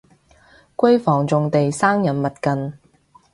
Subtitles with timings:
[0.75, 2.73] 閨房重地生人勿近